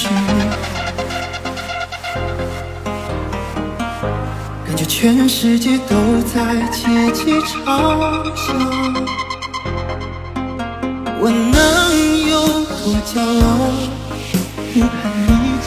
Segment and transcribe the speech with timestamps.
[0.00, 0.06] 是
[4.64, 7.56] 感觉全世界都在窃窃嘲
[8.36, 8.54] 笑。
[11.20, 11.52] 我能
[12.30, 13.50] 有多骄傲？
[14.76, 15.30] 我看你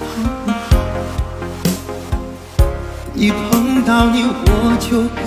[0.00, 0.04] 好
[0.44, 0.66] 不好？
[3.14, 5.22] 一碰到你我就被